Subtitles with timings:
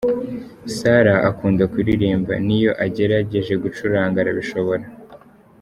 [0.75, 4.83] Sarah akunda kuririmba niyo agerageje gucuranga arabishobora.